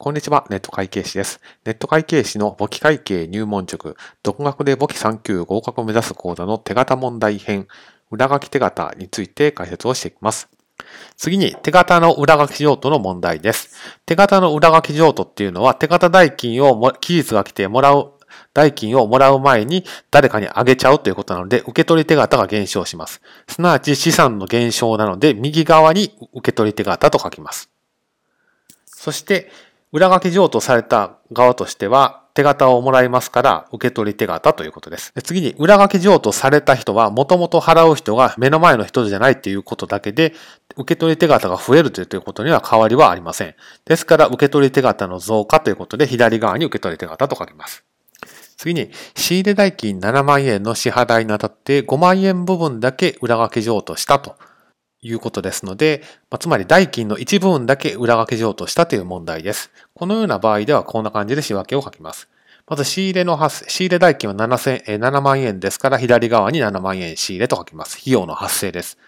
[0.00, 1.40] こんにちは、ネット会計士です。
[1.64, 7.66] ネット会計士の簿記会計入門塾、独学で簿記3級合格を目指す講座の手形問題編、
[8.12, 10.48] 裏書き手形について解説をしていきます。
[11.16, 13.74] 次に、手形の裏書き譲渡の問題です。
[14.06, 18.12] 手形の裏書き譲渡っていうのは、手形代金を期日が来てもらう、
[18.54, 23.20] 代金をもらう前に誰かにあげちゃうということなので、受け取り手形が減少します。
[23.48, 27.68] すなわち資産の減少なので、右側に受け取り手形と書きます。
[28.86, 29.50] そして、
[29.90, 35.14] 裏書き譲渡された側としては、手形をもらいますから、受け取り手形ということです。
[35.14, 40.34] で次に、裏書き譲渡された人は、もともと払う人が目の前の人じゃないっていうことだけで、
[40.76, 43.54] 受け取り手形が増えるということには変わりはありません。
[43.86, 47.82] ですから、受け取り手形の増加ということで、左側に受け取り手形と書きます。
[48.58, 54.36] 次に、仕入れ代金7万円の支払いにあたって5万円部分だけ裏書き譲渡したと
[55.02, 56.02] いうことですので、
[56.40, 59.70] つまり代金の一部分だけ裏掛け譲渡したという問題です。
[59.94, 62.28] このような場合ではこんな感じで仕分けを書きます。
[62.66, 67.98] まず仕入れの発生、仕入れ代金は7000 7万円ですから左側に7万円仕入れと書きます。
[67.98, 68.98] 費用の発生です。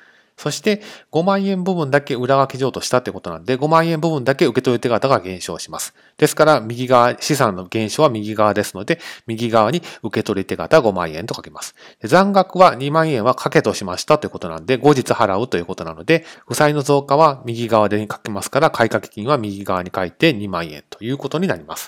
[0.40, 0.80] そして
[1.12, 5.92] 5万円部分だけ裏書き譲渡したってことなんで、5万円部分だけ受け取り手形が減少します。
[6.16, 11.74] ですから、右側、資産の減少は右側ですので、右側に受け取り手形5万円と書きます。
[12.04, 21.78] 残額は2万円は掛けとしましたということなんで、後日払うということなので、負債の増加は右側で書きますから、買掛金は右側に書いて2万円ということになります。